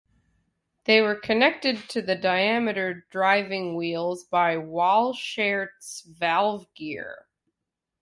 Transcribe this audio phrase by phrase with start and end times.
[0.85, 7.27] They were connected to the diameter driving wheels by Walschaerts valve gear.